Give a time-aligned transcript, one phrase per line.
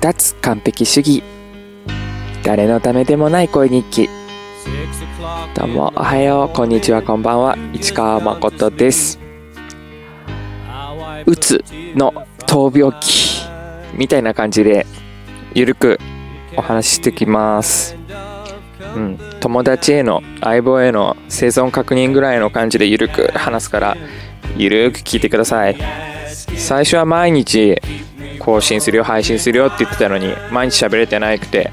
[0.00, 1.22] 脱完璧主義。
[2.42, 4.08] 誰のためでもない恋日記。
[5.54, 7.58] どうもおはようこんにちはこんばんは。
[7.74, 9.20] 市川誠です。
[11.26, 11.62] うつ
[11.94, 12.14] の
[12.46, 13.42] 闘病期
[13.94, 14.86] みたいな感じで
[15.52, 15.98] ゆるく
[16.56, 17.94] お話ししてきます。
[18.96, 19.18] うん。
[19.40, 23.96] 友達への相棒への生存確認ぐらいの感じでゆるく話すから
[24.56, 25.76] ゆるく聞いてください。
[26.56, 27.76] 最初は毎日
[28.40, 31.70] 更新するよ配信するよって言ってたのに毎日喋れてなくて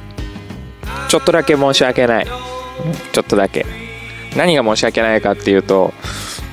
[1.10, 3.66] ちょっとだけ申し訳ない、ちょっとだけ。
[4.36, 5.94] 何が申し訳ないかっていうと、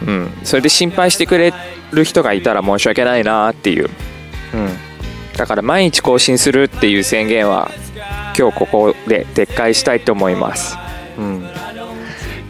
[0.07, 1.53] うん、それで心配してくれ
[1.93, 3.91] る人がいたら申し訳ないなっていう、
[4.55, 4.69] うん、
[5.37, 7.71] だから毎日更新するっていう宣言は
[8.39, 10.79] 今日ここで撤回したいと思います、
[11.19, 11.43] うん、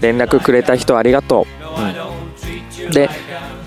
[0.00, 1.46] 連絡くれた人ありがと
[2.78, 3.10] う、うん、で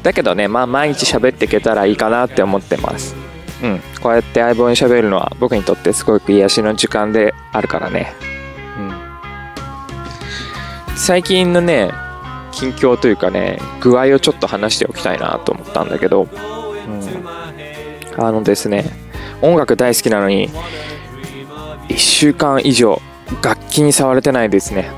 [0.04, 3.17] だけどねまあ毎日喋っていけたらいいかなって思ってます。
[3.64, 8.14] うん、こうやって相棒に喋るのは僕にとってすごく癒しの時間であるからね。
[8.78, 8.82] う
[10.94, 10.96] ん。
[10.96, 11.92] 最近のね、
[12.52, 18.24] 近況というかね、具合をちょっと話しておきたいなと思ったんだけど、うん。
[18.24, 18.86] あのですね、
[19.42, 20.50] 音楽大好きなのに、
[21.90, 23.02] 1週間以上
[23.42, 24.90] 楽器に触れてないですね。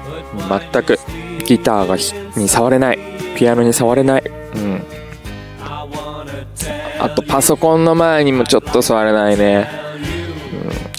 [0.71, 0.99] 全く
[1.45, 1.97] ギターが
[2.39, 2.99] に触れない。
[3.35, 4.23] ピアノに触れない。
[4.55, 4.83] うん。
[6.99, 9.67] あとパソコンの前にもちょっと座れないね、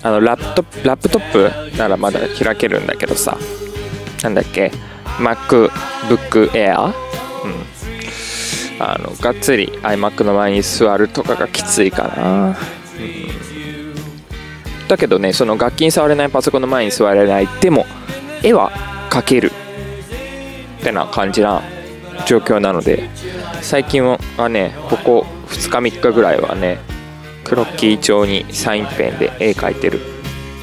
[0.03, 3.37] うん、あのラットラップトップならまだ開けるんだけどさ。
[4.23, 4.71] なんだっけ
[5.19, 6.93] ？MacBook Air、うん、
[8.79, 12.55] あのがっつり iMac の前に座るとかがきついかな、うん、
[14.89, 17.87] だけどねその楽器に触れないパソコンの前に座れないでも
[18.43, 18.71] 絵は
[19.11, 19.51] 描ける
[20.81, 21.63] ってな感じな
[22.27, 23.09] 状況なので
[23.63, 26.79] 最近はねここ2日3日ぐらいはね
[27.45, 29.99] クロッキー帳にサインペンで絵描いてる、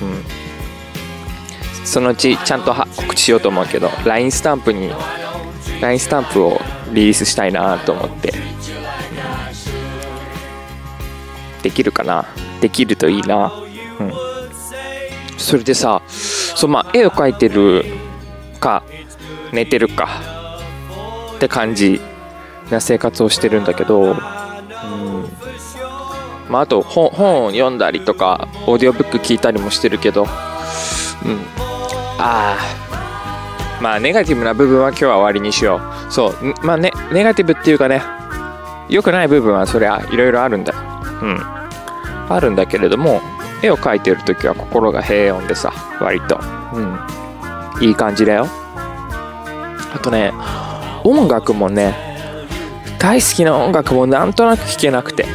[0.01, 4.91] うん、そのうちちゃんと告知しようと思うけど LINE スタンプに
[5.81, 6.59] LINE スタンプを
[6.93, 8.33] リリースしたいなと思って、
[11.61, 12.25] できるかな？
[12.61, 13.51] できるといいな。
[13.99, 14.13] うん。
[15.37, 17.83] それでさそうまあ絵を描いてる
[18.59, 18.83] か
[19.51, 20.07] 寝てるか
[21.35, 22.01] って感じ
[22.71, 24.15] な生活をしてるんだけど
[26.49, 30.27] まあ、あと本本を読んだりとかオーディオブック聞いたりもしてるけど、うん、
[32.19, 32.57] あ
[33.81, 36.11] まあネガティブな部分は今日は終わりにしよう。
[36.11, 36.53] そう。
[36.63, 38.01] まあねネガティブっていうかね
[38.89, 40.73] 良くない部分はそりゃいろいろあるんだ。
[41.21, 41.39] うん。
[42.29, 43.21] あるんだけれども
[43.61, 45.71] 絵を描いてる時は心が平穏でさ
[46.01, 46.39] 割と。
[46.73, 46.97] うん。
[47.81, 48.47] いい感じだよ。
[49.93, 50.33] あとね
[51.03, 51.95] 音楽もね
[52.99, 55.25] 大好きな音楽もなんとなく聴けなくて。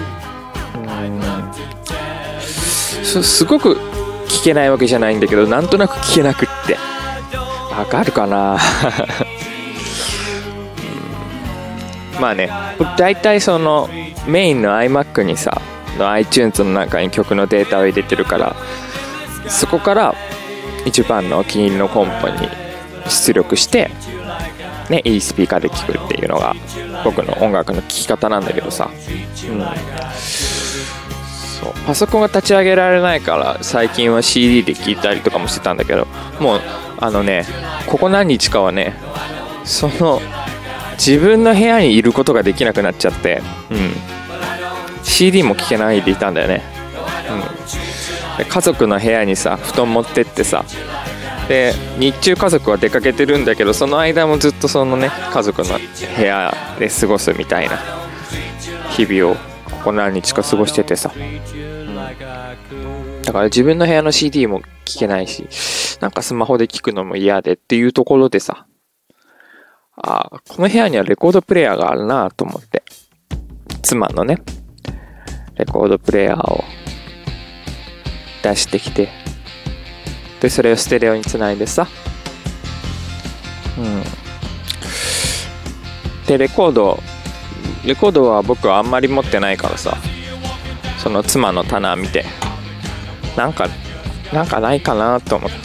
[3.22, 3.74] すごく
[4.28, 6.78] 聞けないわけじゃないんだけどなんとなく聞けなくって。
[7.76, 8.58] わかるかな？
[12.20, 12.50] まあね
[12.96, 13.88] 大体その
[14.26, 15.60] メインの iMac にさ
[15.98, 18.54] の iTunes の中に曲のデータを入れてるから
[19.48, 20.14] そこから
[20.84, 22.48] 一番のお気に入りのコンポに
[23.08, 23.90] 出力して
[24.90, 26.54] ね、いいスピーカーで聴くっていうのが
[27.04, 29.60] 僕の音楽の聴き方なんだけどさ、うん、
[31.62, 31.72] そう。
[31.86, 36.06] パソコンが立ち上げられないから最近は CD で聴いたりとかもしてたんだけど
[36.40, 36.60] もう
[36.98, 37.44] あのね
[37.86, 38.96] ここ何日かはね
[39.64, 40.20] その
[40.92, 46.62] 自分の部屋にいることができなくなっちゃって、うん、CD も聴けないでいたんだよね、
[48.38, 50.64] うん、家族の部屋にさ布団持ってってさ
[51.48, 55.78] で日中家族は出かけてるんだけどその間もずっとそのね家族の
[56.16, 57.78] 部屋で過ごすみたいな
[58.90, 59.51] 日々を
[59.82, 61.96] ここ何日か過ごしててさ、うん、
[63.24, 68.68] だから自分の部屋の CD も聴けないし、なんかスマホで聴くのも嫌でっていうところでさ、
[69.96, 72.84] ああ、この部屋にはレコードプレイヤーがあるなと思って、
[73.82, 74.38] 妻のね、
[75.56, 76.62] レコードプレイヤーを
[78.44, 79.08] 出してきて、
[80.40, 81.88] で、それをステレオにつないでさ、
[83.76, 84.02] うん。
[86.28, 87.00] で、レコード
[87.84, 89.96] レコードは僕はあんまり持ってないからさ。
[90.98, 92.24] その妻の棚見て。
[93.36, 93.68] なんか
[94.32, 95.56] なんかないかなと思って。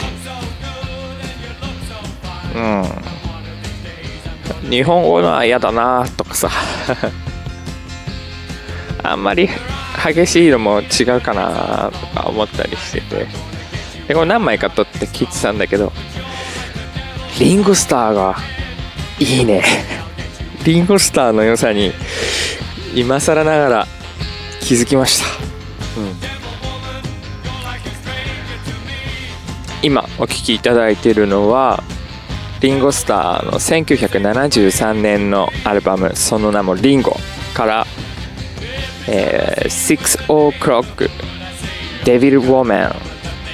[2.56, 2.60] う
[4.66, 4.70] ん。
[4.70, 6.50] 日本語のは嫌だなとかさ。
[9.02, 9.48] あんまり
[10.04, 13.26] 激しいのも違うかなとか思ったりしてて。
[14.08, 15.92] でこれ何枚か撮って聞いてたんだけど
[17.38, 18.36] リンゴスターが
[19.20, 19.62] いいね。
[20.68, 21.92] リンゴスターの良さに
[22.94, 23.86] 今更ながら
[24.60, 25.24] 気づきました、
[25.98, 26.12] うん。
[29.82, 31.82] 今お聴きいただいているのは
[32.60, 37.16] リンゴスターの1973年のアルバムその名も「リンゴ」
[37.54, 37.86] から
[39.08, 41.08] 「えー、Six O'Clock
[42.04, 42.94] Devil Woman」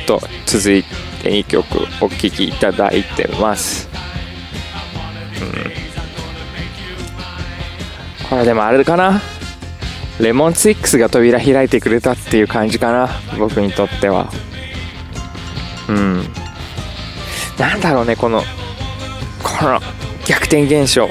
[0.09, 0.83] と続い
[1.23, 3.89] て2曲お聴きいただいてます、
[5.41, 5.74] うん、
[8.29, 9.21] これでもあれかな。
[10.21, 13.09] レモンツイックスが扉開いてくれたっていう感じかな。
[13.39, 14.31] 僕にとっては。
[15.89, 16.23] うん。
[17.59, 18.43] なんだろうねこの
[19.43, 19.81] この
[20.27, 21.09] 逆転現象。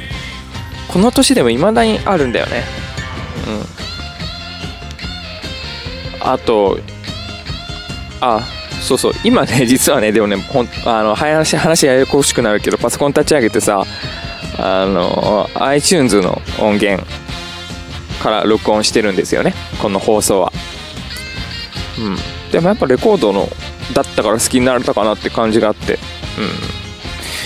[0.87, 2.63] この年でも未だにあるんだよね。
[6.19, 6.27] うん。
[6.31, 6.79] あと
[8.21, 8.41] あ
[8.81, 9.13] そうそう。
[9.23, 13.83] 今ね実はねでもねほんあの話話ややこしくなるけどパソコン立ち上げてさ
[14.57, 17.03] あの iTunes の音源
[18.21, 19.53] から録音してるんですよね。
[19.81, 20.51] この放送は。
[21.99, 22.51] うん。
[22.51, 23.49] でもやっぱレコードの
[23.93, 25.99] だったから好きになれたかなって感じがあって。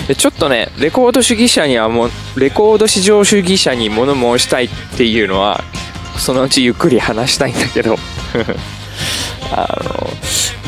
[0.07, 0.15] うん。
[0.15, 5.61] ちょっとねレコード主義者にはもレコード市場主義者に物申したいっていうのは
[6.17, 7.97] そのうちゆっくり話したいんだけど。
[9.49, 10.07] あの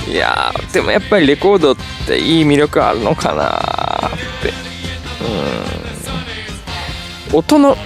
[0.10, 1.76] いやでもやっぱりレコードっ
[2.08, 3.79] ていい魅力あるのかな。
[7.34, 7.78] 音の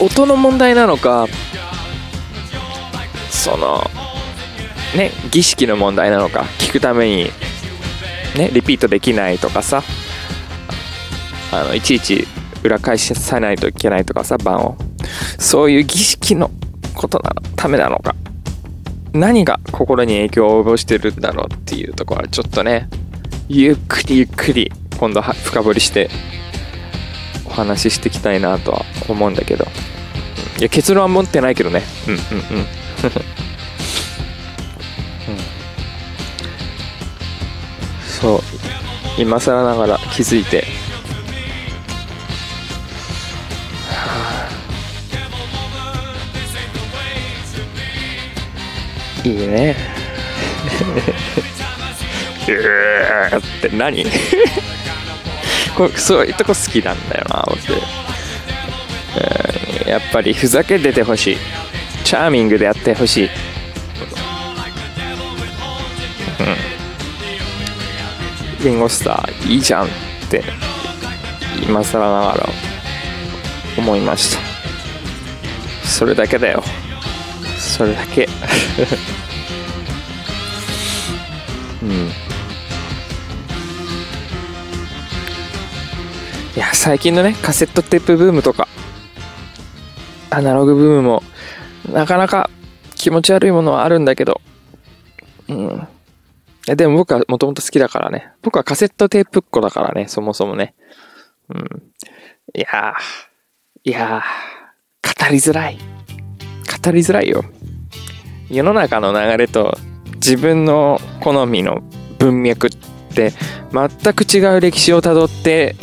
[0.00, 1.26] 音の問題なのか
[3.30, 3.82] その
[4.96, 7.30] ね儀式の問題なのか聞くために
[8.36, 9.82] ねリピートできないとかさ
[11.52, 12.26] あのいちいち
[12.62, 14.76] 裏返しさないといけないとかさ番を。
[15.38, 16.50] そういう儀式の
[16.94, 18.14] ことなのためなのか。
[19.12, 22.90] 何が心に影響を及ぼしてるんだろうっていうところはちょっとね
[23.48, 26.10] ゆっくりゆっくり今度は深掘りして
[27.58, 29.66] 話ししていきたいなとは思うんだけど。
[30.58, 31.82] いや結論は持ってないけどね。
[32.06, 32.66] うんうんうん。
[38.20, 38.40] そう。
[39.18, 40.64] 今更ながら気づいて、
[49.24, 49.76] いいね。
[52.48, 54.04] って何？
[55.78, 57.56] こそういうとこ好きなんだよな僕、
[59.88, 61.36] やっぱりふざけててほしい。
[62.04, 63.28] チャーミングでやってほしい。
[68.60, 68.64] うん。
[68.64, 69.88] リンゴスターいいじゃんっ
[70.28, 70.42] て
[71.66, 72.48] 今更ながら
[73.76, 74.42] 思いました。
[75.86, 76.62] それだけだよ。
[77.56, 78.28] それだけ。
[81.82, 82.10] う ん
[86.58, 88.66] いや最近のねカセットテープブームとか
[90.30, 91.22] アナログブームも
[91.92, 92.50] なかなか
[92.96, 94.40] 気持ち悪いものはあるんだけど
[95.48, 95.88] うん、
[96.76, 98.32] でも僕はもともと好きだからね。
[98.42, 100.74] 僕はカセットテープっ子だからね、そもそもね。
[101.48, 101.82] うん。
[102.54, 105.78] いやー、いやー、語りづらい。
[105.78, 107.44] 語りづらいよ。
[108.50, 109.76] 世の中の流れと
[110.16, 111.82] 自分の好みの
[112.18, 112.70] 文脈っ
[113.14, 113.32] て
[113.72, 115.76] 全く違う歴史をたどって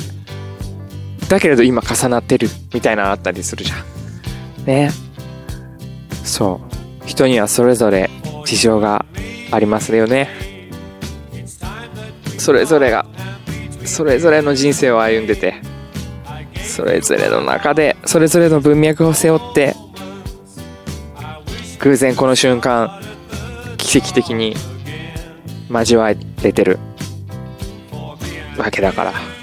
[1.29, 4.65] だけれど今重なってるみたいなのあったりするじゃん。
[4.65, 4.91] ね。
[6.23, 6.61] そ
[7.03, 7.07] う。
[7.07, 8.09] 人にはそれぞれ
[8.45, 9.05] 事情が
[9.51, 10.29] ありますよね。
[12.37, 13.05] それぞれが
[13.85, 15.55] それぞれの人生を歩んでて
[16.63, 19.75] それぞれの中でそれぞれの文脈を背負って
[21.79, 23.01] 偶然この瞬間
[23.77, 24.55] 奇跡的に
[25.69, 26.77] 交われてる
[28.57, 29.34] わけだから。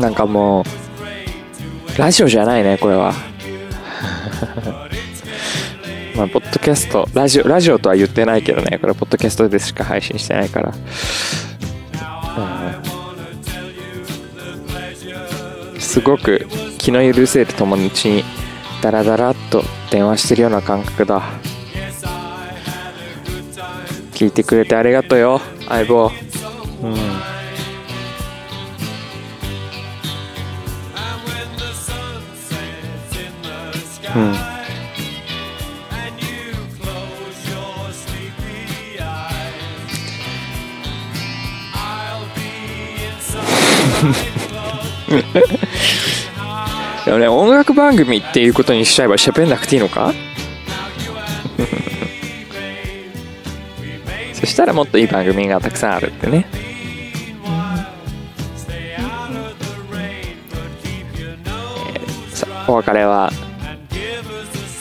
[0.00, 3.12] なんかもうラジオじゃないねこれは。
[6.16, 10.74] まあ、ポッドキャスト、ラジオ、ラジオとは言ってないけどね、これポッドキャストでしか配信してないから。
[15.74, 16.46] うん、すごく
[16.78, 18.24] 気の許せる友達に
[18.82, 21.22] ダラダラっと電話してるような感覚だ。
[24.12, 26.10] 聞いてくれてありがとうよ、相棒。
[26.82, 27.39] うん。
[34.20, 34.34] うん。
[47.04, 50.12] でもね音楽番組っていうことにしちゃえば喋んなくていいのか？
[54.34, 63.30] そしたらもっといい番組がたくさんあるってね、えー、さお別れは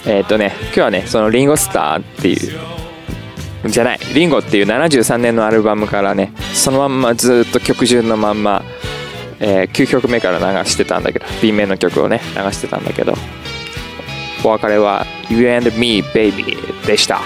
[0.05, 8.63] えっ、とね今日はねそのリンゴスターっていうじゃないリンゴっていう73年のアルバムからねそのまんまずっと曲順のまんま、
[9.39, 13.13] えー9曲目から流してたんだけど B 面の曲をね流してたんだけど
[14.43, 17.19] お別れは You and Me Baby でした。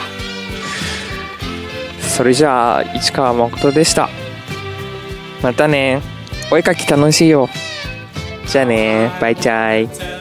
[1.99, 4.09] それじゃあ市川誠でした。
[5.41, 6.01] またね。
[6.51, 7.49] お絵かき楽しいよ。
[8.45, 9.11] じゃあね。
[9.19, 10.12] バイチャイ。